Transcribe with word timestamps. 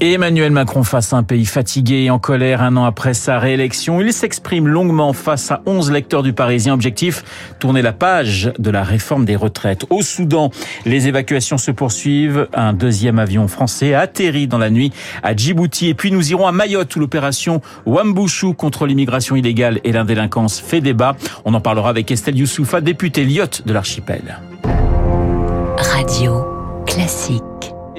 Emmanuel 0.00 0.50
Macron 0.50 0.82
face 0.82 1.12
à 1.12 1.18
un 1.18 1.22
pays 1.22 1.44
fatigué 1.44 2.04
et 2.04 2.10
en 2.10 2.18
colère 2.18 2.62
un 2.62 2.76
an 2.78 2.84
après 2.84 3.12
sa 3.12 3.38
réélection. 3.38 4.00
Il 4.00 4.14
s'exprime 4.14 4.66
longuement 4.66 5.12
face 5.12 5.50
à 5.50 5.60
11 5.66 5.90
lecteurs 5.90 6.22
du 6.22 6.32
Parisien. 6.32 6.72
Objectif, 6.72 7.22
tourner 7.58 7.82
la 7.82 7.92
page 7.92 8.50
de 8.58 8.70
la 8.70 8.82
réforme 8.82 9.26
des 9.26 9.36
retraites. 9.36 9.84
Au 9.90 10.00
Soudan, 10.00 10.50
les 10.86 11.06
évacuations 11.06 11.58
se 11.58 11.70
poursuivent. 11.70 12.48
Un 12.54 12.72
deuxième 12.72 13.18
avion 13.18 13.46
français 13.46 13.92
atterrit 13.92 14.48
dans 14.48 14.56
la 14.56 14.70
nuit 14.70 14.90
à 15.22 15.36
Djibouti. 15.36 15.88
Et 15.88 15.94
puis 15.94 16.10
nous 16.12 16.30
irons 16.30 16.46
à 16.46 16.52
Mayotte 16.52 16.96
où 16.96 17.00
l'opération 17.00 17.60
Wambushu 17.84 18.54
contre 18.54 18.86
l'immigration 18.86 19.36
illégale 19.36 19.80
et 19.84 19.92
l'indélinquance 19.92 20.60
fait 20.60 20.80
débat. 20.80 21.14
On 21.44 21.52
en 21.52 21.60
parlera 21.60 21.90
avec 21.90 22.10
Estelle 22.10 22.38
Youssoufa, 22.38 22.80
députée 22.80 23.24
lyotte 23.24 23.66
de 23.66 23.74
l'archipel. 23.74 24.40
Radio 25.76 26.44
Classique. 26.86 27.42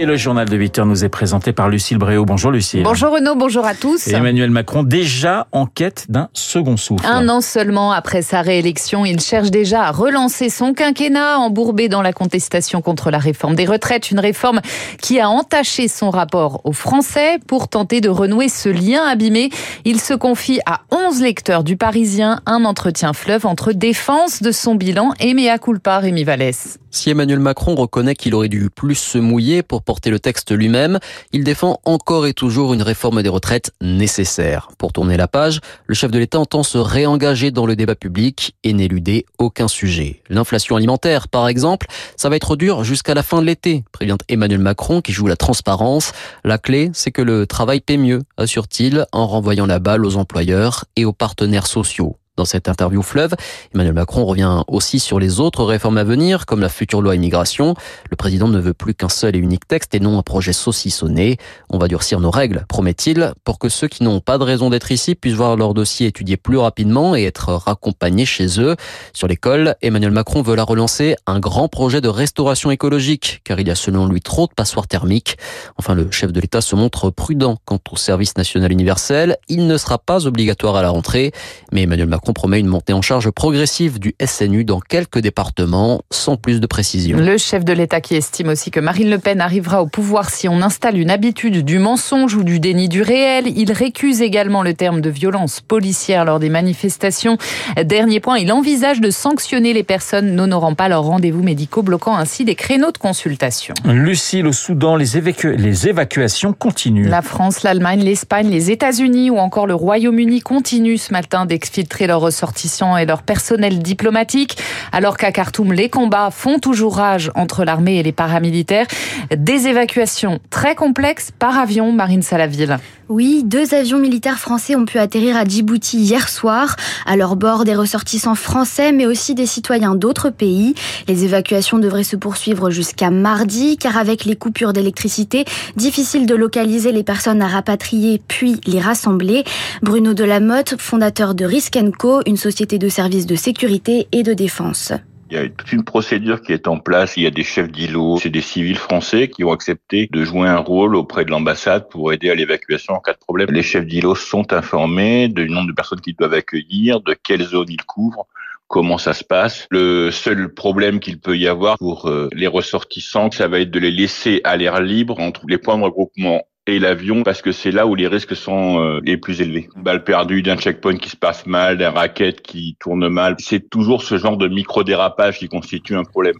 Et 0.02 0.06
le 0.08 0.18
journal 0.18 0.50
de 0.50 0.58
8 0.58 0.80
heures 0.80 0.86
nous 0.88 1.06
est 1.06 1.10
présenté 1.10 1.54
par 1.54 1.70
Lucille 1.70 2.00
Bréau. 2.00 2.26
Bonjour 2.26 2.50
Lucille. 2.50 2.82
Bonjour 2.82 3.14
Renaud, 3.14 3.36
bonjour 3.36 3.68
à 3.68 3.76
tous. 3.76 4.08
Et 4.08 4.14
Emmanuel 4.14 4.50
Macron 4.50 4.82
déjà 4.82 5.46
en 5.52 5.68
quête 5.68 6.08
d'un 6.10 6.28
second 6.34 6.76
souffle. 6.76 7.06
Un 7.06 7.30
an 7.30 7.40
seulement 7.40 7.92
après 7.92 8.24
sa 8.24 8.42
réélection, 8.42 9.06
il 9.06 9.20
cherche 9.20 9.52
déjà 9.52 9.84
à 9.84 9.92
relancer 9.92 10.50
son 10.50 10.74
quinquennat 10.74 11.38
embourbé 11.38 11.88
dans 11.88 12.02
la 12.02 12.14
contestation 12.14 12.82
contre 12.82 13.12
la 13.12 13.20
réforme 13.20 13.54
des 13.54 13.68
retraites, 13.68 14.10
une 14.10 14.20
réforme 14.20 14.62
qui 15.00 15.20
a 15.20 15.30
entaché 15.30 15.88
son 15.88 16.10
rapport 16.10 16.62
aux 16.64 16.74
Français 16.74 17.38
pour 17.46 17.68
tenter 17.68 18.02
de 18.02 18.10
renouer 18.10 18.50
ce 18.50 18.70
lien 18.70 19.04
abîmé. 19.04 19.52
Il 19.86 20.02
se 20.02 20.16
confie 20.16 20.62
à 20.66 20.82
11 20.90 21.22
lecteurs 21.22 21.64
du 21.64 21.78
Parisien, 21.78 22.40
un 22.48 22.66
entretien 22.66 23.14
fleuve 23.14 23.46
entre 23.46 23.72
défense 23.72 24.42
de 24.42 24.52
son 24.52 24.74
bilan 24.74 25.14
et 25.20 25.36
mea 25.36 25.60
culpa 25.60 26.00
Rémi 26.00 26.24
Vallès. 26.24 26.80
Si 26.94 27.10
Emmanuel 27.10 27.40
Macron 27.40 27.76
reconnaît 27.76 28.16
qu'il 28.16 28.36
aurait 28.36 28.50
dû 28.50 28.70
plus 28.70 28.96
se 28.96 29.18
mouiller 29.18 29.64
pour 29.64 29.82
le 30.06 30.20
texte 30.20 30.52
lui-même, 30.52 31.00
il 31.32 31.44
défend 31.44 31.80
encore 31.86 32.28
et 32.28 32.34
toujours 32.34 32.74
une 32.74 32.82
réforme 32.82 33.22
des 33.24 33.30
retraites 33.30 33.72
nécessaire. 33.82 34.70
Pour 34.78 34.94
tourner 34.94 35.18
la 35.18 35.28
page, 35.28 35.60
le 35.86 35.96
chef 35.96 36.12
de 36.12 36.20
l'État 36.20 36.40
entend 36.40 36.64
se 36.64 36.78
réengager 36.78 37.52
dans 37.52 37.66
le 37.66 37.76
débat 37.76 37.96
public 37.96 38.56
et 38.64 38.74
n'éluder 38.74 39.26
aucun 39.38 39.68
sujet. 39.68 40.22
L'inflation 40.30 40.76
alimentaire, 40.76 41.28
par 41.28 41.48
exemple, 41.48 41.88
ça 42.16 42.30
va 42.30 42.36
être 42.36 42.56
dur 42.56 42.84
jusqu'à 42.84 43.14
la 43.14 43.24
fin 43.24 43.42
de 43.42 43.48
l'été, 43.48 43.84
prévient 43.92 44.18
Emmanuel 44.28 44.60
Macron 44.60 45.02
qui 45.02 45.12
joue 45.12 45.28
la 45.28 45.36
transparence. 45.36 46.12
La 46.44 46.58
clé, 46.58 46.90
c'est 46.94 47.12
que 47.12 47.22
le 47.22 47.46
travail 47.46 47.82
paie 47.82 47.98
mieux, 47.98 48.22
assure-t-il, 48.38 49.06
en 49.12 49.28
renvoyant 49.28 49.66
la 49.66 49.80
balle 49.80 50.06
aux 50.06 50.18
employeurs 50.18 50.86
et 50.96 51.06
aux 51.06 51.14
partenaires 51.14 51.68
sociaux. 51.68 52.18
Dans 52.38 52.46
cette 52.46 52.70
interview 52.70 53.02
fleuve, 53.02 53.36
Emmanuel 53.76 53.94
Macron 53.94 54.24
revient 54.24 54.64
aussi 54.70 55.00
sur 55.00 55.20
les 55.20 55.42
autres 55.42 55.66
réformes 55.66 55.98
à 55.98 56.06
venir, 56.06 56.46
comme 56.46 56.62
la 56.62 56.70
future 56.70 57.02
loi 57.02 57.14
immigration. 57.14 57.76
Le 58.10 58.16
président 58.16 58.48
ne 58.48 58.58
veut 58.58 58.74
plus 58.74 58.94
qu'un 58.94 59.10
seul 59.10 59.36
et 59.36 59.40
unique 59.40 59.68
texte 59.68 59.94
et 59.96 60.00
non 60.00 60.18
un 60.18 60.22
projet 60.22 60.54
saucissonné. 60.54 61.36
On 61.70 61.78
va 61.78 61.90
durcir 61.90 62.22
nos 62.22 62.32
règles, 62.32 62.64
promet-il, 62.70 63.34
pour 63.44 63.60
que 63.60 63.68
ceux 63.68 63.90
qui 63.90 64.04
n'ont 64.04 64.22
pas 64.22 64.38
de 64.38 64.46
raison 64.46 64.70
d'être 64.70 64.94
ici 64.94 65.14
puissent 65.14 65.34
voir 65.36 65.58
leur 65.58 65.74
dossier 65.74 66.08
étudié 66.08 66.38
plus 66.38 66.58
rapidement 66.58 67.18
et 67.18 67.26
être 67.26 67.52
raccompagnés 67.52 68.26
chez 68.26 68.62
eux. 68.62 68.78
Sur 69.12 69.28
l'école, 69.28 69.76
Emmanuel 69.82 70.12
Macron 70.12 70.42
veut 70.42 70.56
la 70.56 70.64
relancer 70.64 71.18
un 71.28 71.42
grand 71.42 71.68
projet 71.68 72.00
de 72.00 72.08
restauration 72.08 72.72
écologique, 72.72 73.42
car 73.44 73.60
il 73.60 73.68
y 73.68 73.72
a 73.72 73.76
selon 73.76 74.08
lui 74.08 74.22
trop 74.22 74.48
de 74.48 74.54
passoires 74.54 74.88
thermiques. 74.88 75.38
Enfin, 75.76 75.96
le 75.96 76.10
chef 76.12 76.32
de 76.32 76.40
l'État 76.40 76.62
se 76.62 76.78
montre 76.78 77.10
prudent 77.10 77.58
quant 77.66 77.80
au 77.92 77.98
service 77.98 78.38
national 78.38 78.72
universel. 78.72 79.36
Il 79.50 79.68
ne 79.68 79.76
sera 79.76 79.98
pas 79.98 80.28
obligatoire 80.28 80.78
à 80.78 80.82
la 80.82 80.92
rentrée, 80.92 81.34
mais 81.74 81.82
Emmanuel 81.82 82.08
Macron 82.08 82.21
compromet 82.22 82.60
une 82.60 82.68
montée 82.68 82.94
en 82.94 83.02
charge 83.02 83.30
progressive 83.32 84.00
du 84.00 84.16
SNU 84.24 84.64
dans 84.64 84.80
quelques 84.80 85.20
départements, 85.20 86.02
sans 86.12 86.38
plus 86.38 86.60
de 86.60 86.68
précision. 86.68 87.18
Le 87.18 87.38
chef 87.38 87.66
de 87.66 87.74
l'État 87.74 88.02
qui 88.02 88.16
estime 88.16 88.50
aussi 88.50 88.72
que 88.72 88.80
Marine 88.80 89.10
Le 89.10 89.18
Pen 89.18 89.42
arrivera 89.42 89.82
au 89.82 89.88
pouvoir 89.88 90.30
si 90.30 90.48
on 90.48 90.62
installe 90.62 90.98
une 90.98 91.10
habitude 91.10 91.66
du 91.66 91.80
mensonge 91.80 92.36
ou 92.36 92.44
du 92.44 92.60
déni 92.60 92.88
du 92.88 93.02
réel. 93.02 93.46
Il 93.48 93.72
récuse 93.72 94.22
également 94.22 94.64
le 94.64 94.74
terme 94.74 95.02
de 95.02 95.10
violence 95.10 95.62
policière 95.62 96.26
lors 96.26 96.40
des 96.40 96.50
manifestations. 96.50 97.38
Dernier 97.84 98.20
point, 98.20 98.38
il 98.38 98.52
envisage 98.52 99.02
de 99.02 99.10
sanctionner 99.10 99.74
les 99.74 99.84
personnes 99.84 100.36
n'honorant 100.36 100.76
pas 100.76 100.90
leurs 100.90 101.04
rendez-vous 101.04 101.44
médicaux, 101.44 101.82
bloquant 101.84 102.16
ainsi 102.16 102.46
des 102.46 102.56
créneaux 102.56 102.92
de 102.92 102.98
consultation. 102.98 103.74
Lucille, 103.86 104.48
au 104.48 104.54
Soudan, 104.54 104.96
les, 104.96 105.18
évacu 105.18 105.56
les 105.56 105.88
évacuations 105.88 106.54
continuent. 106.54 107.10
La 107.10 107.22
France, 107.22 107.64
l'Allemagne, 107.64 108.02
l'Espagne, 108.02 108.50
les 108.50 108.72
États-Unis 108.72 109.30
ou 109.30 109.38
encore 109.38 109.68
le 109.68 109.76
Royaume-Uni 109.76 110.42
continuent 110.42 110.98
ce 110.98 111.12
matin 111.12 111.46
d'exfiltrer 111.46 112.08
leurs 112.12 112.20
ressortissants 112.20 112.98
et 112.98 113.06
leur 113.06 113.24
personnel 113.24 113.80
diplomatique. 113.80 114.58
Alors 114.92 115.16
qu'à 115.16 115.32
Khartoum, 115.32 115.72
les 115.72 115.90
combats 115.90 116.30
font 116.30 116.60
toujours 116.60 116.98
rage 116.98 117.32
entre 117.36 117.64
l'armée 117.64 118.00
et 118.00 118.04
les 118.04 118.12
paramilitaires. 118.12 118.86
Des 119.34 119.68
évacuations 119.68 120.40
très 120.50 120.76
complexes 120.76 121.32
par 121.32 121.58
avion, 121.58 121.94
Marine 121.94 122.22
Salaville. 122.22 122.78
Oui, 123.12 123.44
deux 123.44 123.74
avions 123.74 124.00
militaires 124.00 124.40
français 124.40 124.78
ont 124.78 124.86
pu 124.86 124.98
atterrir 124.98 125.36
à 125.36 125.44
Djibouti 125.44 125.98
hier 125.98 126.30
soir. 126.30 126.78
À 127.06 127.18
leur 127.18 127.36
bord, 127.36 127.66
des 127.66 127.76
ressortissants 127.76 128.36
français, 128.36 128.94
mais 128.94 129.06
aussi 129.06 129.36
des 129.36 129.46
citoyens 129.46 129.96
d'autres 129.96 130.30
pays. 130.30 130.76
Les 131.10 131.26
évacuations 131.26 131.78
devraient 131.78 132.06
se 132.06 132.16
poursuivre 132.16 132.70
jusqu'à 132.70 133.10
mardi, 133.10 133.76
car 133.76 133.98
avec 133.98 134.24
les 134.24 134.38
coupures 134.38 134.72
d'électricité, 134.72 135.44
difficile 135.76 136.26
de 136.26 136.36
localiser 136.36 136.94
les 136.94 137.04
personnes 137.04 137.42
à 137.42 137.50
rapatrier 137.50 138.22
puis 138.30 138.62
les 138.66 138.80
rassembler. 138.80 139.44
Bruno 139.82 140.14
Delamotte, 140.14 140.76
fondateur 140.80 141.36
de 141.36 141.44
Risk 141.44 141.78
Co, 142.00 142.22
une 142.26 142.38
société 142.38 142.78
de 142.78 142.88
services 142.88 143.26
de 143.26 143.36
sécurité 143.36 144.08
et 144.14 144.24
de 144.24 144.34
défense. 144.34 144.94
Il 145.32 145.38
y 145.38 145.40
a 145.40 145.48
toute 145.48 145.72
une 145.72 145.86
procédure 145.86 146.42
qui 146.42 146.52
est 146.52 146.68
en 146.68 146.78
place. 146.78 147.16
Il 147.16 147.24
y 147.24 147.26
a 147.26 147.32
des 147.32 147.46
chefs 147.46 147.72
d'îlots, 147.72 148.18
c'est 148.18 148.30
des 148.30 148.42
civils 148.42 148.78
français 148.78 149.30
qui 149.30 149.46
ont 149.46 149.54
accepté 149.54 150.10
de 150.12 150.26
jouer 150.26 150.50
un 150.50 150.58
rôle 150.58 150.94
auprès 150.94 151.24
de 151.24 151.32
l'ambassade 151.32 151.88
pour 151.88 152.12
aider 152.12 152.30
à 152.30 152.36
l'évacuation 152.36 152.96
en 152.96 153.00
cas 153.00 153.14
de 153.14 153.18
problème. 153.18 153.50
Les 153.50 153.64
chefs 153.64 153.86
d'îlots 153.86 154.16
sont 154.16 154.52
informés 154.52 155.30
du 155.30 155.50
nombre 155.50 155.70
de 155.70 155.74
personnes 155.74 156.02
qu'ils 156.02 156.18
doivent 156.18 156.34
accueillir, 156.34 157.00
de 157.00 157.14
quelle 157.14 157.44
zone 157.44 157.68
ils 157.70 157.86
couvrent 157.86 158.28
comment 158.68 158.98
ça 158.98 159.14
se 159.14 159.24
passe. 159.24 159.68
Le 159.70 160.12
seul 160.12 160.54
problème 160.54 161.00
qu'il 161.00 161.20
peut 161.20 161.38
y 161.38 161.48
avoir 161.48 161.78
pour 161.78 162.10
euh, 162.10 162.30
les 162.34 162.48
ressortissants, 162.48 163.32
ça 163.32 163.48
va 163.48 163.60
être 163.60 163.72
de 163.72 163.80
les 163.80 163.92
laisser 163.92 164.42
à 164.44 164.58
l'air 164.58 164.82
libre 164.82 165.20
entre 165.20 165.42
les 165.48 165.58
points 165.58 165.78
de 165.78 165.84
regroupement 165.84 166.42
et 166.68 166.80
l'avion 166.80 167.24
parce 167.24 167.42
que 167.42 167.52
c'est 167.52 167.72
là 167.72 167.88
où 167.88 167.96
les 167.96 168.08
risques 168.08 168.36
sont 168.36 168.80
euh, 168.80 169.00
les 169.04 169.18
plus 169.18 169.42
élevés. 169.42 169.70
Une 169.76 169.84
balle 169.84 170.04
perdue, 170.04 170.42
d'un 170.44 170.58
checkpoint 170.58 170.98
qui 170.98 171.10
se 171.10 171.18
passe 171.18 171.46
mal, 171.46 171.78
d'un 171.78 171.92
racket 171.92 172.42
qui 172.42 172.78
tourne 172.80 173.08
mal, 173.10 173.36
c'est 173.40 173.70
toujours 173.70 174.04
ce 174.04 174.18
genre 174.18 174.38
de 174.38 174.48
micro-dérapage 174.48 175.40
qui 175.40 175.48
constitue 175.48 175.96
un 175.96 176.04
problème. 176.04 176.36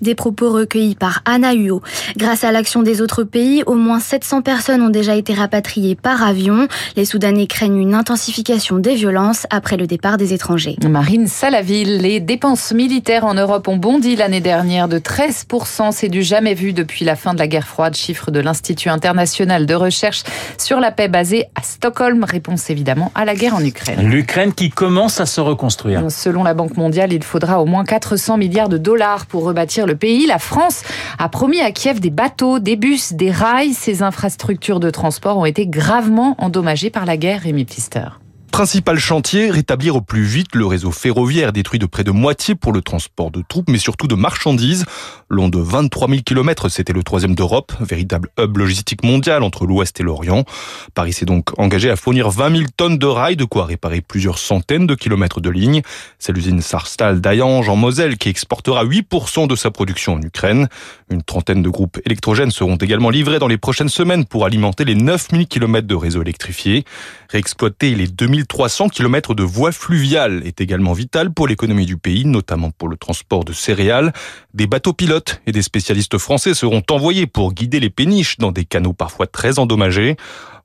Des 0.00 0.14
propos 0.14 0.50
recueillis 0.50 0.94
par 0.94 1.22
Anna 1.24 1.52
Huot. 1.52 1.82
Grâce 2.16 2.44
à 2.44 2.52
l'action 2.52 2.82
des 2.82 3.00
autres 3.00 3.24
pays, 3.24 3.62
au 3.66 3.74
moins 3.74 4.00
700 4.00 4.42
personnes 4.42 4.82
ont 4.82 4.90
déjà 4.90 5.14
été 5.16 5.34
rapatriées 5.34 5.94
par 5.94 6.22
avion. 6.22 6.68
Les 6.96 7.04
Soudanais 7.04 7.46
craignent 7.46 7.78
une 7.78 7.94
intensification 7.94 8.78
des 8.78 8.94
violences 8.94 9.46
après 9.50 9.76
le 9.76 9.86
départ 9.86 10.16
des 10.16 10.32
étrangers. 10.32 10.76
Marine 10.88 11.26
Salaville, 11.26 11.98
les 11.98 12.20
dépenses 12.20 12.72
militaires 12.72 13.24
en 13.24 13.34
Europe 13.34 13.68
ont 13.68 13.76
bondi 13.76 14.16
l'année 14.16 14.40
dernière 14.40 14.88
de 14.88 14.98
13%. 14.98 15.92
C'est 15.92 16.08
du 16.08 16.22
jamais 16.22 16.54
vu 16.54 16.72
depuis 16.72 17.04
la 17.04 17.16
fin 17.16 17.34
de 17.34 17.38
la 17.38 17.46
guerre 17.46 17.66
froide, 17.66 17.94
chiffre 17.96 18.30
de 18.30 18.40
l'Institut 18.40 18.88
international 18.88 19.66
de 19.66 19.74
recherche 19.74 20.22
sur 20.58 20.80
la 20.80 20.90
paix 20.90 21.08
basé 21.08 21.46
à 21.54 21.62
Stockholm. 21.62 22.24
Réponse 22.24 22.70
évidemment 22.70 23.10
à 23.14 23.24
la 23.24 23.34
guerre 23.34 23.54
en 23.54 23.64
Ukraine. 23.64 24.08
L'Ukraine 24.08 24.52
qui 24.52 24.70
commence 24.70 25.20
à 25.20 25.26
se 25.26 25.40
reconstruire. 25.40 26.10
Selon 26.10 26.44
la 26.44 26.54
Banque 26.54 26.76
mondiale, 26.76 27.12
il 27.12 27.22
faudra 27.22 27.60
au 27.60 27.66
moins 27.66 27.84
400 27.84 28.36
milliards 28.36 28.68
de 28.68 28.78
dollars 28.78 29.26
pour 29.26 29.44
rebâtir 29.44 29.71
le 29.80 29.96
pays. 29.96 30.26
La 30.26 30.38
France 30.38 30.82
a 31.18 31.28
promis 31.28 31.60
à 31.60 31.72
Kiev 31.72 32.00
des 32.00 32.10
bateaux, 32.10 32.58
des 32.58 32.76
bus, 32.76 33.12
des 33.12 33.30
rails. 33.30 33.72
Ces 33.72 34.02
infrastructures 34.02 34.80
de 34.80 34.90
transport 34.90 35.38
ont 35.38 35.44
été 35.44 35.66
gravement 35.66 36.34
endommagées 36.38 36.90
par 36.90 37.06
la 37.06 37.16
guerre, 37.16 37.40
Rémi 37.42 37.64
Plister. 37.64 38.08
Principal 38.52 38.98
chantier, 38.98 39.50
rétablir 39.50 39.96
au 39.96 40.02
plus 40.02 40.24
vite 40.24 40.54
le 40.54 40.66
réseau 40.66 40.90
ferroviaire 40.90 41.54
détruit 41.54 41.78
de 41.78 41.86
près 41.86 42.04
de 42.04 42.10
moitié 42.10 42.54
pour 42.54 42.74
le 42.74 42.82
transport 42.82 43.30
de 43.30 43.42
troupes, 43.48 43.70
mais 43.70 43.78
surtout 43.78 44.06
de 44.06 44.14
marchandises. 44.14 44.84
Long 45.30 45.48
de 45.48 45.58
23 45.58 46.06
000 46.06 46.20
km, 46.20 46.68
c'était 46.68 46.92
le 46.92 47.02
troisième 47.02 47.34
d'Europe, 47.34 47.72
véritable 47.80 48.28
hub 48.38 48.58
logistique 48.58 49.04
mondial 49.04 49.42
entre 49.42 49.64
l'Ouest 49.64 49.98
et 50.00 50.02
l'Orient. 50.02 50.44
Paris 50.92 51.14
s'est 51.14 51.24
donc 51.24 51.58
engagé 51.58 51.88
à 51.88 51.96
fournir 51.96 52.28
20 52.28 52.56
000 52.56 52.62
tonnes 52.76 52.98
de 52.98 53.06
rails, 53.06 53.36
de 53.36 53.46
quoi 53.46 53.64
réparer 53.64 54.02
plusieurs 54.02 54.36
centaines 54.36 54.86
de 54.86 54.94
kilomètres 54.94 55.40
de 55.40 55.48
lignes. 55.48 55.80
C'est 56.18 56.32
l'usine 56.32 56.60
Sarstal 56.60 57.22
d'Ayange 57.22 57.70
en 57.70 57.76
Moselle 57.76 58.18
qui 58.18 58.28
exportera 58.28 58.84
8% 58.84 59.48
de 59.48 59.56
sa 59.56 59.70
production 59.70 60.12
en 60.12 60.20
Ukraine. 60.20 60.68
Une 61.10 61.22
trentaine 61.22 61.62
de 61.62 61.70
groupes 61.70 61.98
électrogènes 62.04 62.50
seront 62.50 62.76
également 62.76 63.08
livrés 63.08 63.38
dans 63.38 63.48
les 63.48 63.58
prochaines 63.58 63.88
semaines 63.88 64.26
pour 64.26 64.44
alimenter 64.44 64.84
les 64.84 64.94
9 64.94 65.28
000 65.30 65.44
km 65.46 65.86
de 65.86 65.94
réseau 65.94 66.20
électrifié. 66.20 66.84
Réexploiter 67.30 67.94
les 67.94 68.06
2000 68.06 68.41
2300 68.42 68.88
km 68.88 69.34
de 69.34 69.42
voies 69.42 69.72
fluviales 69.72 70.42
est 70.44 70.60
également 70.60 70.92
vital 70.92 71.32
pour 71.32 71.46
l'économie 71.46 71.86
du 71.86 71.96
pays, 71.96 72.24
notamment 72.24 72.70
pour 72.70 72.88
le 72.88 72.96
transport 72.96 73.44
de 73.44 73.52
céréales. 73.52 74.12
Des 74.54 74.66
bateaux 74.66 74.92
pilotes 74.92 75.40
et 75.46 75.52
des 75.52 75.62
spécialistes 75.62 76.18
français 76.18 76.54
seront 76.54 76.82
envoyés 76.90 77.26
pour 77.26 77.52
guider 77.52 77.80
les 77.80 77.90
péniches 77.90 78.38
dans 78.38 78.52
des 78.52 78.64
canaux 78.64 78.92
parfois 78.92 79.26
très 79.26 79.58
endommagés. 79.58 80.16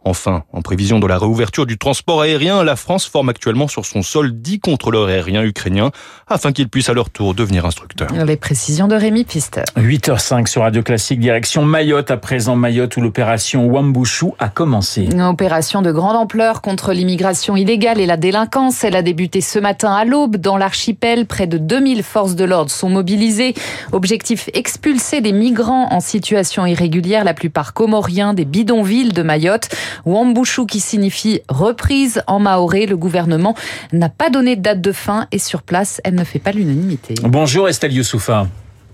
Enfin, 0.08 0.44
en 0.54 0.62
prévision 0.62 1.00
de 1.00 1.06
la 1.06 1.18
réouverture 1.18 1.66
du 1.66 1.78
transport 1.78 2.22
aérien, 2.22 2.64
la 2.64 2.78
France 2.78 3.06
forme 3.06 3.28
actuellement 3.28 3.68
sur 3.68 3.86
son 3.86 4.02
sol 4.02 4.32
10 4.32 4.62
contrôleurs 4.62 5.10
aériens 5.10 5.44
ukrainiens 5.44 5.92
afin 6.28 6.54
qu'ils 6.54 6.70
puissent 6.70 6.88
à 6.88 6.94
leur 6.94 7.10
tour 7.10 7.34
devenir 7.34 7.66
instructeurs. 7.66 8.08
Les 8.14 8.38
précisions 8.38 8.88
de 8.88 8.96
Rémi 8.96 9.26
Pister. 9.26 9.64
8h05 9.76 10.48
sur 10.48 10.62
Radio 10.62 10.82
Classique, 10.82 11.20
direction 11.20 11.66
Mayotte 11.66 12.10
à 12.10 12.16
présent. 12.16 12.56
Mayotte 12.56 12.96
où 12.96 13.02
l'opération 13.02 13.66
Wambushu 13.66 14.28
a 14.40 14.48
commencé. 14.48 15.10
Une 15.12 15.22
opération 15.22 15.82
de 15.82 15.92
grande 15.92 16.16
ampleur 16.16 16.62
contre 16.62 16.94
l'immigration 16.94 17.58
illégale 17.58 18.00
et 18.00 18.06
la 18.06 18.16
délinquance. 18.16 18.86
Elle 18.86 18.96
a 18.96 19.02
débuté 19.02 19.42
ce 19.42 19.60
matin 19.60 19.94
à 19.94 20.06
l'aube 20.06 20.38
dans 20.38 20.56
l'archipel. 20.56 21.26
Près 21.26 21.48
de 21.48 21.58
2000 21.58 22.02
forces 22.04 22.36
de 22.36 22.46
l'ordre 22.46 22.72
sont 22.72 22.90
mobilisées. 22.90 23.56
Objectif 23.92 24.50
expulser 24.54 25.20
les 25.20 25.34
migrants 25.34 25.92
en 25.92 26.00
situation 26.00 26.66
irrégulière, 26.66 27.26
la 27.26 27.34
plupart 27.34 27.74
comoriens 27.74 28.34
des 28.34 28.46
bidonvilles 28.46 29.12
de 29.12 29.22
Mayotte. 29.22 29.68
Wambushu 30.06 30.66
qui 30.66 30.80
signifie 30.80 31.42
reprise 31.50 32.22
en 32.28 32.40
maoré. 32.40 32.86
Le 32.86 32.98
gouvernement 32.98 33.56
n'a 33.94 34.10
pas 34.10 34.30
donné 34.30 34.56
de 34.56 34.62
date 34.62 34.82
de 34.82 34.92
fin 34.92 35.28
et 35.32 35.40
sur 35.40 35.62
place, 35.62 36.02
elle 36.04 36.16
ne 36.16 36.24
fait 36.24 36.40
pas 36.40 36.52
l'unanimité. 36.52 37.16
Bonjour 37.24 37.68
Estelle 37.68 37.94
Youssoufa. 37.94 38.48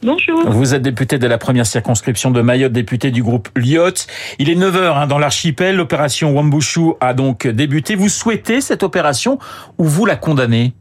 Bonjour. 0.03 0.50
Vous 0.50 0.75
êtes 0.75 0.81
député 0.81 1.17
de 1.17 1.27
la 1.27 1.38
première 1.38 1.65
circonscription 1.65 2.29
de 2.29 2.41
Mayotte, 2.41 2.73
député 2.73 3.09
du 3.09 3.23
groupe 3.23 3.47
Lyot. 3.55 4.05
Il 4.38 4.50
est 4.50 4.55
9h 4.55 4.97
hein, 4.97 5.07
dans 5.07 5.17
l'archipel. 5.17 5.77
L'opération 5.77 6.33
Wambushu 6.33 6.94
a 7.00 7.13
donc 7.13 7.47
débuté. 7.47 7.95
Vous 7.95 8.09
souhaitez 8.09 8.59
cette 8.59 8.83
opération 8.83 9.39
ou 9.77 9.85
vous 9.85 10.05
la 10.05 10.17
condamnez? 10.17 10.73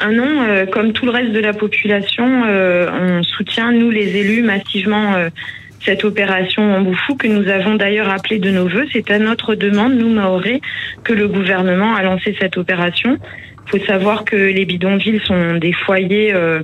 Un 0.00 0.12
non, 0.12 0.42
euh, 0.42 0.66
comme 0.66 0.92
tout 0.92 1.04
le 1.04 1.10
reste 1.10 1.32
de 1.32 1.40
la 1.40 1.52
population, 1.52 2.44
euh, 2.46 2.88
on 2.92 3.22
soutient, 3.24 3.72
nous 3.72 3.90
les 3.90 4.16
élus, 4.16 4.42
massivement 4.42 5.14
euh, 5.14 5.30
cette 5.84 6.04
opération 6.04 6.62
en 6.74 6.80
Boufou 6.80 7.14
que 7.16 7.26
nous 7.26 7.48
avons 7.48 7.74
d'ailleurs 7.74 8.08
appelée 8.08 8.38
de 8.38 8.50
nos 8.50 8.68
voeux. 8.68 8.86
C'est 8.92 9.10
à 9.10 9.18
notre 9.18 9.54
demande, 9.54 9.94
nous 9.94 10.08
Maoré, 10.10 10.60
que 11.04 11.12
le 11.12 11.28
gouvernement 11.28 11.94
a 11.94 12.02
lancé 12.02 12.36
cette 12.38 12.56
opération. 12.56 13.18
Il 13.66 13.80
faut 13.80 13.86
savoir 13.86 14.24
que 14.24 14.36
les 14.36 14.64
bidonvilles 14.64 15.20
sont 15.24 15.56
des 15.56 15.74
foyers 15.74 16.32
euh, 16.34 16.62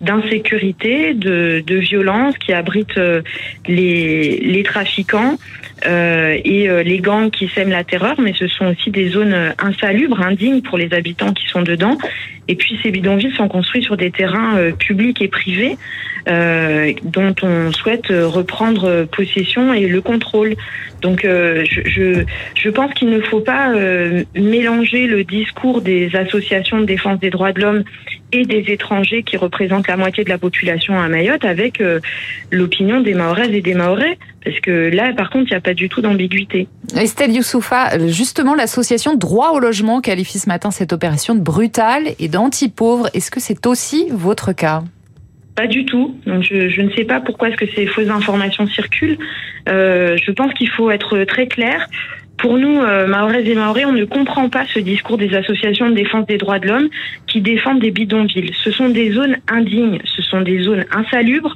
d'insécurité, 0.00 1.12
de, 1.12 1.62
violence 1.66 2.38
qui 2.38 2.52
abritent 2.52 2.96
euh, 2.96 3.22
les, 3.66 4.62
trafiquants 4.64 5.36
euh, 5.86 6.38
et 6.44 6.68
les 6.84 6.98
gangs 7.00 7.30
qui 7.30 7.48
sèment 7.48 7.70
la 7.70 7.82
terreur, 7.82 8.20
mais 8.20 8.34
ce 8.38 8.46
sont 8.46 8.66
aussi 8.66 8.92
des 8.92 9.08
zones 9.08 9.36
insalubres, 9.58 10.20
indignes 10.20 10.62
pour 10.62 10.78
les 10.78 10.94
habitants 10.94 11.32
qui 11.32 11.46
sont 11.48 11.62
dedans. 11.62 11.98
Et 12.48 12.56
puis 12.56 12.78
ces 12.82 12.90
bidonvilles 12.90 13.34
sont 13.34 13.48
construits 13.48 13.82
sur 13.82 13.96
des 13.96 14.10
terrains 14.10 14.56
euh, 14.56 14.72
publics 14.72 15.20
et 15.22 15.28
privés 15.28 15.76
dont 16.26 17.34
on 17.42 17.70
souhaite 17.70 18.06
reprendre 18.08 19.04
possession 19.04 19.74
et 19.74 19.88
le 19.88 20.00
contrôle. 20.00 20.54
Donc 21.02 21.20
je, 21.22 21.82
je, 21.84 22.24
je, 22.54 22.70
pense 22.70 22.94
qu'il 22.94 23.10
ne 23.10 23.20
faut 23.20 23.40
pas 23.40 23.74
mélanger 24.34 25.06
le 25.06 25.22
discours 25.22 25.82
des 25.82 26.16
associations 26.16 26.80
de 26.80 26.86
défense 26.86 27.20
des 27.20 27.28
droits 27.28 27.52
de 27.52 27.60
l'homme 27.60 27.84
et 28.32 28.46
des 28.46 28.72
étrangers 28.72 29.22
qui 29.22 29.36
représentent 29.36 29.86
la 29.86 29.98
moitié 29.98 30.24
de 30.24 30.30
la 30.30 30.38
population 30.38 30.98
à 30.98 31.08
Mayotte 31.08 31.44
avec 31.44 31.82
l'opinion 32.50 33.02
des 33.02 33.12
Mahoraises 33.12 33.52
et 33.52 33.60
des 33.60 33.74
Mahorais. 33.74 34.16
Parce 34.44 34.60
que 34.60 34.94
là, 34.94 35.12
par 35.14 35.30
contre, 35.30 35.46
il 35.48 35.54
n'y 35.54 35.56
a 35.56 35.60
pas 35.60 35.72
du 35.72 35.88
tout 35.88 36.02
d'ambiguïté. 36.02 36.68
Estelle 36.96 37.32
Youssoufa, 37.32 37.98
justement, 38.08 38.54
l'association 38.54 39.14
Droit 39.14 39.52
au 39.52 39.58
logement 39.58 40.00
qualifie 40.00 40.38
ce 40.38 40.48
matin 40.48 40.70
cette 40.70 40.92
opération 40.92 41.34
de 41.34 41.40
brutale 41.40 42.08
et 42.18 42.28
d'anti-pauvre. 42.34 43.08
Est-ce 43.14 43.30
que 43.30 43.40
c'est 43.40 43.64
aussi 43.66 44.08
votre 44.10 44.52
cas? 44.52 44.82
Pas 45.54 45.68
du 45.68 45.84
tout. 45.84 46.16
Je, 46.26 46.82
ne 46.82 46.90
sais 46.90 47.04
pas 47.04 47.20
pourquoi 47.20 47.48
est-ce 47.48 47.56
que 47.56 47.70
ces 47.76 47.86
fausses 47.86 48.08
informations 48.08 48.66
circulent. 48.66 49.18
Euh, 49.68 50.16
je 50.20 50.32
pense 50.32 50.52
qu'il 50.54 50.68
faut 50.68 50.90
être 50.90 51.22
très 51.24 51.46
clair. 51.46 51.88
Pour 52.36 52.58
nous, 52.58 52.80
euh, 52.80 53.06
et 53.06 53.54
Maorais, 53.54 53.84
on 53.84 53.92
ne 53.92 54.04
comprend 54.04 54.48
pas 54.48 54.64
ce 54.66 54.80
discours 54.80 55.16
des 55.16 55.32
associations 55.36 55.88
de 55.88 55.94
défense 55.94 56.26
des 56.26 56.38
droits 56.38 56.58
de 56.58 56.66
l'homme 56.66 56.88
qui 57.28 57.40
défendent 57.40 57.78
des 57.78 57.92
bidonvilles. 57.92 58.52
Ce 58.64 58.72
sont 58.72 58.88
des 58.88 59.12
zones 59.12 59.36
indignes, 59.46 60.00
ce 60.04 60.20
sont 60.20 60.40
des 60.40 60.58
zones 60.62 60.84
insalubres 60.90 61.54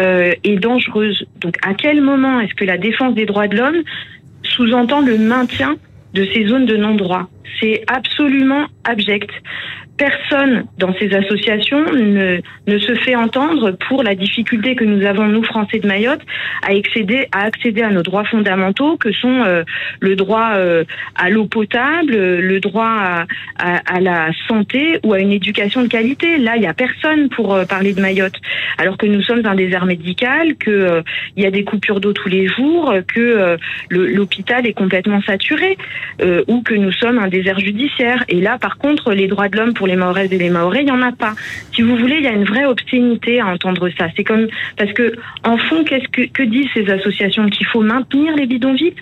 euh, 0.00 0.32
et 0.42 0.56
dangereuses. 0.56 1.24
Donc 1.40 1.56
à 1.62 1.74
quel 1.74 2.02
moment 2.02 2.40
est-ce 2.40 2.54
que 2.54 2.64
la 2.64 2.78
défense 2.78 3.14
des 3.14 3.26
droits 3.26 3.46
de 3.46 3.56
l'homme 3.56 3.82
sous-entend 4.42 5.02
le 5.02 5.16
maintien 5.18 5.76
de 6.14 6.24
ces 6.32 6.46
zones 6.48 6.66
de 6.66 6.76
non-droit? 6.76 7.28
C'est 7.60 7.84
absolument 7.86 8.66
abject 8.82 9.30
personne 9.96 10.64
dans 10.78 10.94
ces 10.94 11.14
associations 11.14 11.84
ne, 11.92 12.40
ne 12.66 12.78
se 12.78 12.94
fait 12.96 13.16
entendre 13.16 13.72
pour 13.88 14.02
la 14.02 14.14
difficulté 14.14 14.76
que 14.76 14.84
nous 14.84 15.04
avons, 15.06 15.26
nous, 15.26 15.42
Français 15.42 15.78
de 15.78 15.86
Mayotte, 15.86 16.20
à 16.62 16.72
accéder 16.72 17.28
à, 17.32 17.44
accéder 17.44 17.82
à 17.82 17.90
nos 17.90 18.02
droits 18.02 18.24
fondamentaux, 18.24 18.96
que 18.96 19.12
sont 19.12 19.42
euh, 19.44 19.64
le 20.00 20.16
droit 20.16 20.52
euh, 20.56 20.84
à 21.14 21.30
l'eau 21.30 21.46
potable, 21.46 22.14
le 22.14 22.60
droit 22.60 22.86
à, 22.86 23.26
à, 23.58 23.96
à, 23.96 24.00
la 24.00 24.30
santé 24.48 24.98
ou 25.04 25.12
à 25.12 25.20
une 25.20 25.32
éducation 25.32 25.82
de 25.82 25.88
qualité. 25.88 26.38
Là, 26.38 26.56
il 26.56 26.60
n'y 26.60 26.66
a 26.66 26.74
personne 26.74 27.28
pour 27.28 27.54
euh, 27.54 27.64
parler 27.64 27.92
de 27.92 28.00
Mayotte, 28.00 28.38
alors 28.78 28.98
que 28.98 29.06
nous 29.06 29.22
sommes 29.22 29.44
un 29.46 29.54
désert 29.54 29.86
médical, 29.86 30.56
que 30.56 31.02
il 31.36 31.42
y 31.42 31.46
a 31.46 31.50
des 31.50 31.64
coupures 31.64 32.00
d'eau 32.00 32.12
tous 32.12 32.28
les 32.28 32.48
jours, 32.48 32.92
que 33.06 33.56
l'hôpital 33.90 34.66
est 34.66 34.72
complètement 34.72 35.20
saturé, 35.22 35.76
ou 36.48 36.62
que 36.62 36.74
nous 36.74 36.92
sommes 36.92 37.18
un 37.18 37.28
désert 37.28 37.58
judiciaire. 37.60 38.24
Et 38.28 38.40
là, 38.40 38.58
par 38.58 38.78
contre, 38.78 39.12
les 39.12 39.28
droits 39.28 39.48
de 39.48 39.56
l'homme 39.56 39.74
pour 39.74 39.85
les 39.86 39.96
Maorais 39.96 40.26
et 40.30 40.38
les 40.38 40.50
Maorais, 40.50 40.82
il 40.82 40.86
n'y 40.86 40.90
en 40.90 41.02
a 41.02 41.12
pas. 41.12 41.34
Si 41.74 41.82
vous 41.82 41.96
voulez, 41.96 42.16
il 42.16 42.24
y 42.24 42.28
a 42.28 42.32
une 42.32 42.44
vraie 42.44 42.66
obscénité 42.66 43.40
à 43.40 43.46
entendre 43.46 43.88
ça. 43.98 44.08
C'est 44.16 44.24
comme 44.24 44.48
parce 44.76 44.92
que 44.92 45.14
en 45.44 45.56
fond, 45.56 45.84
qu'est-ce 45.84 46.08
que, 46.08 46.26
que 46.28 46.42
disent 46.42 46.68
ces 46.74 46.90
associations 46.90 47.48
Qu'il 47.48 47.66
faut 47.66 47.82
maintenir 47.82 48.34
les 48.36 48.46
bidonvilles? 48.46 48.94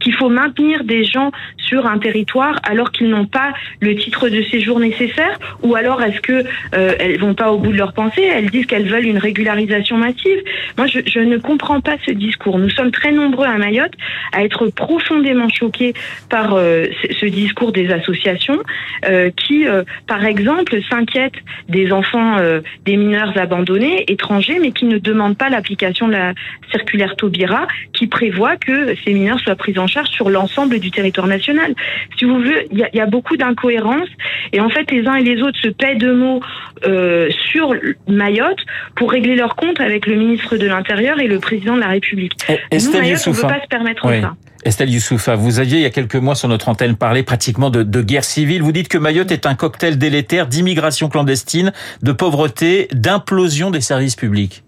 Qu'il 0.00 0.14
faut 0.14 0.28
maintenir 0.28 0.84
des 0.84 1.04
gens 1.04 1.30
sur 1.56 1.86
un 1.86 1.98
territoire 1.98 2.58
alors 2.62 2.92
qu'ils 2.92 3.08
n'ont 3.08 3.26
pas 3.26 3.52
le 3.80 3.96
titre 3.96 4.28
de 4.28 4.42
séjour 4.42 4.80
nécessaire 4.80 5.38
ou 5.62 5.74
alors 5.74 6.02
est-ce 6.02 6.20
que 6.20 6.44
euh, 6.74 6.94
elles 6.98 7.18
vont 7.18 7.34
pas 7.34 7.50
au 7.52 7.58
bout 7.58 7.72
de 7.72 7.78
leur 7.78 7.92
pensée 7.92 8.22
elles 8.22 8.50
disent 8.50 8.66
qu'elles 8.66 8.88
veulent 8.88 9.06
une 9.06 9.18
régularisation 9.18 9.96
massive. 9.96 10.40
Moi 10.76 10.86
je, 10.86 11.00
je, 11.06 11.20
ne 11.20 11.38
comprends 11.38 11.80
pas 11.80 11.96
ce 12.06 12.12
discours. 12.12 12.58
Nous 12.58 12.70
sommes 12.70 12.90
très 12.90 13.12
nombreux 13.12 13.46
à 13.46 13.56
Mayotte 13.58 13.94
à 14.32 14.44
être 14.44 14.66
profondément 14.68 15.48
choqués 15.48 15.94
par 16.28 16.54
euh, 16.54 16.86
ce 17.20 17.26
discours 17.26 17.72
des 17.72 17.90
associations 17.90 18.58
euh, 19.04 19.30
qui 19.30 19.66
euh, 19.66 19.82
par 20.06 20.24
exemple 20.24 20.78
s'inquiètent 20.88 21.42
des 21.68 21.92
enfants 21.92 22.38
euh, 22.38 22.60
des 22.84 22.96
mineurs 22.96 23.36
abandonnés 23.36 24.04
étrangers 24.08 24.58
mais 24.60 24.72
qui 24.72 24.84
ne 24.86 24.98
demandent 24.98 25.36
pas 25.36 25.48
l'application 25.48 26.08
de 26.08 26.12
la 26.12 26.32
circulaire 26.70 27.16
Taubira 27.16 27.66
qui 27.92 28.06
prévoit 28.06 28.56
que 28.56 28.94
ces 29.04 29.12
mineurs 29.12 29.40
soient 29.40 29.54
pris 29.54 29.78
en 29.78 29.85
charge 29.86 30.08
sur 30.08 30.30
l'ensemble 30.30 30.78
du 30.78 30.90
territoire 30.90 31.26
national. 31.26 31.74
Si 32.18 32.24
vous 32.24 32.36
voulez, 32.36 32.66
il 32.70 32.78
y, 32.78 32.96
y, 32.96 33.00
a 33.00 33.06
beaucoup 33.06 33.36
d'incohérences 33.36 34.08
et 34.52 34.60
en 34.60 34.68
fait 34.68 34.90
les 34.90 35.06
uns 35.06 35.16
et 35.16 35.22
les 35.22 35.42
autres 35.42 35.58
se 35.60 35.68
paient 35.68 35.96
de 35.96 36.12
mots 36.12 36.40
euh, 36.86 37.28
sur 37.50 37.74
Mayotte 38.08 38.60
pour 38.94 39.10
régler 39.10 39.36
leur 39.36 39.56
compte 39.56 39.80
avec 39.80 40.06
le 40.06 40.16
ministre 40.16 40.56
de 40.56 40.66
l'Intérieur 40.66 41.20
et 41.20 41.26
le 41.26 41.38
président 41.38 41.74
de 41.74 41.80
la 41.80 41.88
République. 41.88 42.32
Et 42.48 42.78
Nous, 42.78 42.92
Mayotte, 42.92 43.22
on 43.26 43.30
ne 43.30 43.36
peut 43.36 43.42
pas 43.42 43.62
se 43.62 43.68
permettre 43.68 44.06
oui. 44.06 44.20
ça. 44.20 44.34
Estelle 44.64 44.90
Youssoufa, 44.90 45.36
vous 45.36 45.60
aviez 45.60 45.78
il 45.78 45.82
y 45.82 45.86
a 45.86 45.90
quelques 45.90 46.16
mois 46.16 46.34
sur 46.34 46.48
notre 46.48 46.68
antenne 46.68 46.96
parlé 46.96 47.22
pratiquement 47.22 47.70
de, 47.70 47.84
de 47.84 48.02
guerre 48.02 48.24
civile. 48.24 48.62
Vous 48.62 48.72
dites 48.72 48.88
que 48.88 48.98
Mayotte 48.98 49.30
est 49.30 49.46
un 49.46 49.54
cocktail 49.54 49.96
délétère 49.96 50.48
d'immigration 50.48 51.08
clandestine, 51.08 51.72
de 52.02 52.12
pauvreté, 52.12 52.88
d'implosion 52.92 53.70
des 53.70 53.80
services 53.80 54.16
publics. 54.16 54.64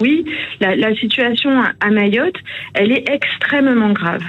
Oui, 0.00 0.24
la, 0.60 0.94
situation 0.94 1.50
à 1.80 1.90
Mayotte, 1.90 2.36
elle 2.74 2.92
est 2.92 3.08
extrêmement 3.08 3.92
grave 3.92 4.22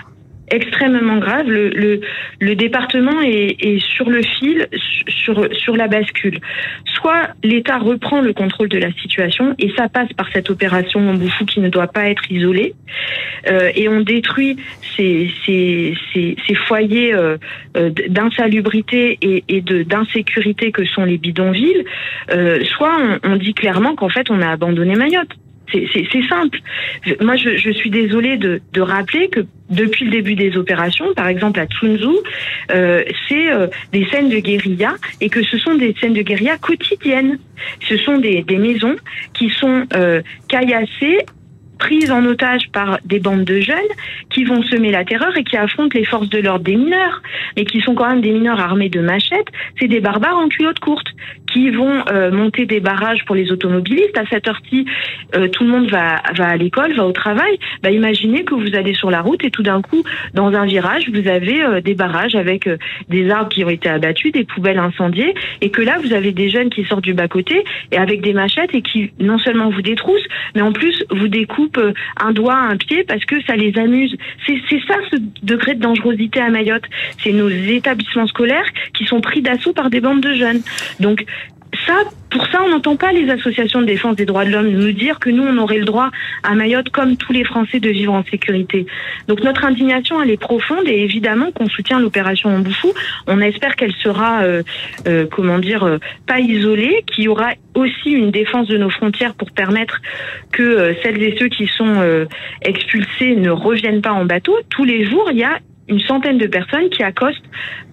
extrêmement 0.51 1.17
grave. 1.17 1.47
Le, 1.47 2.55
département 2.55 3.21
est, 3.21 3.79
sur 3.79 4.09
le 4.09 4.21
fil, 4.21 4.67
sur, 5.07 5.75
la 5.75 5.87
bascule. 5.87 6.39
Soit 6.85 7.29
l'État 7.43 7.77
reprend 7.77 8.21
le 8.21 8.33
contrôle 8.33 8.69
de 8.69 8.77
la 8.77 8.91
situation, 8.93 9.55
et 9.59 9.71
ça 9.77 9.87
passe 9.87 10.11
par 10.13 10.27
cette 10.33 10.49
opération 10.49 11.09
en 11.09 11.13
Boufou 11.13 11.45
qui 11.45 11.59
ne 11.59 11.69
doit 11.69 11.87
pas 11.87 12.09
être 12.09 12.31
isolée, 12.31 12.73
euh, 13.49 13.71
et 13.75 13.87
on 13.87 14.01
détruit 14.01 14.57
ces, 14.97 15.29
foyers 16.67 17.13
euh, 17.13 17.37
d'insalubrité 18.09 19.17
et, 19.21 19.61
d'insécurité 19.61 20.71
que 20.71 20.85
sont 20.85 21.05
les 21.05 21.17
bidonvilles, 21.17 21.85
euh, 22.31 22.63
soit 22.65 23.19
on 23.23 23.35
dit 23.37 23.53
clairement 23.53 23.95
qu'en 23.95 24.09
fait 24.09 24.29
on 24.29 24.41
a 24.41 24.49
abandonné 24.49 24.95
Mayotte. 24.95 25.29
C'est 25.71 26.27
simple. 26.27 26.59
Moi, 27.21 27.35
je, 27.35 27.71
suis 27.71 27.89
désolée 27.89 28.37
de, 28.37 28.81
rappeler 28.81 29.29
que 29.29 29.41
depuis 29.69 30.05
le 30.05 30.11
début 30.11 30.35
des 30.35 30.57
opérations, 30.57 31.13
par 31.15 31.27
exemple 31.27 31.59
à 31.59 31.65
Tsunzu, 31.65 32.07
euh, 32.71 33.03
c'est 33.27 33.51
euh, 33.51 33.67
des 33.91 34.05
scènes 34.05 34.29
de 34.29 34.39
guérilla 34.39 34.95
et 35.21 35.29
que 35.29 35.43
ce 35.43 35.57
sont 35.57 35.75
des 35.75 35.95
scènes 35.99 36.13
de 36.13 36.21
guérilla 36.21 36.57
quotidiennes. 36.57 37.37
Ce 37.87 37.97
sont 37.97 38.17
des, 38.17 38.41
des 38.41 38.57
maisons 38.57 38.95
qui 39.33 39.49
sont 39.49 39.85
euh, 39.93 40.21
caillassées 40.47 41.19
prises 41.79 42.11
en 42.11 42.23
otage 42.25 42.69
par 42.71 42.99
des 43.05 43.19
bandes 43.19 43.45
de 43.45 43.61
jeunes 43.61 43.77
qui 44.29 44.43
vont 44.43 44.61
semer 44.63 44.91
la 44.91 45.05
terreur 45.05 45.35
et 45.35 45.43
qui 45.43 45.57
affrontent 45.57 45.97
les 45.97 46.05
forces 46.05 46.29
de 46.29 46.37
l'ordre 46.37 46.65
des 46.65 46.75
mineurs, 46.75 47.21
mais 47.57 47.65
qui 47.65 47.81
sont 47.81 47.95
quand 47.95 48.07
même 48.07 48.21
des 48.21 48.31
mineurs 48.31 48.59
armés 48.59 48.89
de 48.89 48.99
machettes. 48.99 49.47
C'est 49.79 49.87
des 49.87 50.01
barbares 50.01 50.37
en 50.37 50.49
culotte 50.49 50.79
courte 50.79 51.07
qui 51.51 51.69
vont 51.69 52.03
euh, 52.11 52.31
monter 52.31 52.65
des 52.65 52.79
barrages 52.79 53.25
pour 53.25 53.35
les 53.35 53.51
automobilistes. 53.51 54.17
À 54.17 54.25
cette 54.29 54.47
heure-ci, 54.47 54.85
euh, 55.35 55.47
tout 55.47 55.63
le 55.63 55.69
monde 55.69 55.89
va, 55.89 56.21
va 56.35 56.47
à 56.47 56.57
l'école, 56.57 56.93
va 56.93 57.05
au 57.05 57.11
travail. 57.11 57.59
Bah, 57.83 57.91
imaginez 57.91 58.43
que 58.43 58.55
vous 58.55 58.75
allez 58.75 58.93
sur 58.93 59.09
la 59.09 59.21
route 59.21 59.43
et 59.43 59.51
tout 59.51 59.63
d'un 59.63 59.81
coup, 59.81 60.03
dans 60.33 60.53
un 60.53 60.65
virage, 60.65 61.09
vous 61.09 61.27
avez 61.27 61.63
euh, 61.63 61.81
des 61.81 61.93
barrages 61.93 62.35
avec 62.35 62.69
des 63.09 63.29
arbres 63.29 63.49
qui 63.49 63.63
ont 63.63 63.69
été 63.69 63.89
abattus, 63.89 64.31
des 64.31 64.43
poubelles 64.43 64.79
incendiées, 64.79 65.33
et 65.61 65.69
que 65.69 65.81
là, 65.81 65.97
vous 66.03 66.13
avez 66.13 66.31
des 66.31 66.49
jeunes 66.49 66.69
qui 66.69 66.83
sortent 66.85 67.03
du 67.03 67.13
bas-côté 67.13 67.63
et 67.91 67.97
avec 67.97 68.21
des 68.21 68.33
machettes 68.33 68.73
et 68.73 68.81
qui 68.81 69.11
non 69.19 69.37
seulement 69.39 69.69
vous 69.69 69.81
détroussent, 69.81 70.27
mais 70.55 70.61
en 70.61 70.71
plus 70.71 71.03
vous 71.09 71.27
découpent 71.27 71.81
un 72.21 72.31
doigt, 72.31 72.55
un 72.55 72.77
pied 72.77 73.03
parce 73.03 73.25
que 73.25 73.41
ça 73.43 73.55
les 73.55 73.77
amuse. 73.77 74.15
C'est 74.45 74.59
ça 74.87 74.95
ce 75.11 75.17
degré 75.43 75.75
de 75.75 75.81
dangerosité 75.81 76.39
à 76.39 76.49
Mayotte. 76.49 76.83
C'est 77.23 77.31
nos 77.31 77.49
établissements 77.49 78.27
scolaires 78.27 78.67
qui 78.93 79.05
sont 79.05 79.21
pris 79.21 79.41
d'assaut 79.41 79.73
par 79.73 79.89
des 79.89 80.01
bandes 80.01 80.21
de 80.21 80.33
jeunes. 80.33 80.61
Donc 80.99 81.25
pour 82.29 82.45
ça, 82.47 82.61
on 82.63 82.69
n'entend 82.69 82.95
pas 82.95 83.11
les 83.11 83.29
associations 83.29 83.81
de 83.81 83.87
défense 83.87 84.15
des 84.15 84.25
droits 84.25 84.45
de 84.45 84.51
l'homme 84.51 84.69
nous 84.69 84.91
dire 84.91 85.19
que 85.19 85.29
nous, 85.29 85.43
on 85.43 85.57
aurait 85.57 85.79
le 85.79 85.85
droit 85.85 86.11
à 86.43 86.53
Mayotte, 86.53 86.89
comme 86.89 87.17
tous 87.17 87.33
les 87.33 87.43
Français, 87.43 87.79
de 87.79 87.89
vivre 87.89 88.13
en 88.13 88.23
sécurité. 88.23 88.85
Donc 89.27 89.43
notre 89.43 89.65
indignation, 89.65 90.21
elle 90.21 90.29
est 90.29 90.37
profonde 90.37 90.87
et 90.87 91.01
évidemment 91.01 91.51
qu'on 91.51 91.67
soutient 91.67 91.99
l'opération 91.99 92.49
Amboufou. 92.49 92.93
On 93.27 93.41
espère 93.41 93.75
qu'elle 93.75 93.93
sera, 93.93 94.43
euh, 94.43 94.61
euh, 95.07 95.25
comment 95.31 95.57
dire, 95.57 95.83
euh, 95.83 95.97
pas 96.27 96.39
isolée, 96.39 97.03
qu'il 97.07 97.23
y 97.23 97.27
aura 97.27 97.53
aussi 97.73 98.11
une 98.11 98.29
défense 98.29 98.67
de 98.67 98.77
nos 98.77 98.89
frontières 98.89 99.33
pour 99.33 99.51
permettre 99.51 99.99
que 100.51 100.95
celles 101.01 101.21
et 101.23 101.35
ceux 101.39 101.47
qui 101.47 101.67
sont 101.67 102.27
expulsés 102.61 103.35
ne 103.35 103.49
reviennent 103.49 104.01
pas 104.01 104.11
en 104.11 104.25
bateau. 104.25 104.57
Tous 104.69 104.83
les 104.83 105.05
jours, 105.05 105.29
il 105.31 105.37
y 105.37 105.43
a 105.43 105.59
une 105.89 105.99
centaine 106.01 106.37
de 106.37 106.47
personnes 106.47 106.89
qui 106.89 107.03
accostent 107.03 107.37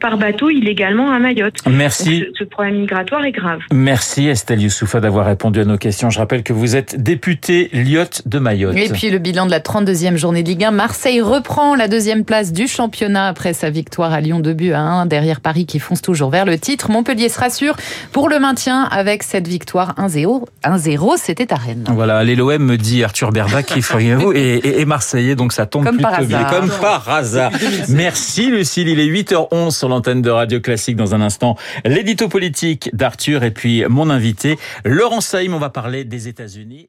par 0.01 0.19
bateau 0.19 0.51
illégalement 0.51 1.11
à 1.11 1.19
Mayotte. 1.19 1.57
Merci. 1.67 2.25
ce, 2.39 2.45
problème 2.45 2.81
migratoire 2.81 3.25
est 3.25 3.33
grave. 3.33 3.61
Merci 3.73 4.29
Estelle 4.29 4.61
Youssoufa 4.61 5.01
d'avoir 5.01 5.27
répondu 5.27 5.61
à 5.61 5.65
nos 5.65 5.79
questions. 5.79 6.11
Je 6.11 6.19
rappelle 6.19 6.43
que 6.43 6.53
vous 6.53 6.77
êtes 6.77 7.03
députée 7.03 7.71
Lyotte 7.73 8.23
de 8.27 8.39
Mayotte. 8.39 8.77
Et 8.77 8.89
puis 8.91 9.11
le 9.11 9.19
bilan 9.19 9.47
de 9.47 9.51
la 9.51 9.61
32e 9.61 10.17
journée 10.17 10.43
de 10.43 10.49
Ligue 10.49 10.65
1. 10.65 10.71
Marseille 10.71 11.21
reprend 11.21 11.75
la 11.75 11.89
deuxième 11.89 12.25
place 12.25 12.53
du 12.53 12.69
championnat 12.69 13.29
après 13.29 13.53
sa 13.53 13.71
victoire 13.71 14.13
à 14.13 14.21
Lyon 14.21 14.41
2 14.41 14.53
buts 14.53 14.73
à 14.73 14.81
1 14.81 15.07
derrière 15.07 15.41
Paris 15.41 15.67
qui 15.67 15.79
fonce 15.79 16.03
toujours 16.03 16.31
vers 16.31 16.45
le 16.45 16.59
titre. 16.59 16.91
Montpellier 16.91 17.29
se 17.29 17.41
rassure 17.41 17.77
pour 18.13 18.29
le 18.29 18.39
maintien 18.39 18.83
avec 18.85 19.23
cette 19.23 19.49
victoire 19.49 19.95
1-0. 19.97 20.45
1-0, 20.65 21.15
c'était 21.17 21.53
à 21.53 21.57
Rennes. 21.57 21.85
Voilà, 21.89 22.23
l'LOM 22.25 22.63
me 22.63 22.77
dit 22.77 23.03
Arthur 23.03 23.33
Berbac, 23.33 23.77
et, 24.35 24.81
et, 24.81 24.85
Marseillais, 24.85 25.35
donc 25.35 25.53
ça 25.53 25.67
tombe 25.67 25.85
Comme 25.85 25.97
plutôt 25.97 26.25
bien. 26.25 26.45
Comme 26.45 26.71
par 26.81 27.09
hasard. 27.09 27.53
Merci 27.89 28.51
Lucille, 28.51 28.89
il 28.89 29.01
est 29.01 29.07
8h11 29.07 29.71
sur 29.71 29.89
l'antenne 29.89 30.23
de 30.23 30.31
Radio 30.31 30.61
Classique 30.61 30.97
dans 30.97 31.15
un 31.15 31.21
instant. 31.21 31.57
L'édito 31.85 32.29
politique 32.29 32.91
d'Arthur 32.95 33.45
et 33.45 33.51
puis 33.51 33.85
mon 33.89 34.11
invité, 34.11 34.59
Laurent 34.85 35.21
Saïm, 35.21 35.55
on 35.55 35.59
va 35.59 35.71
parler 35.71 36.05
des 36.05 36.29
États-Unis. 36.29 36.89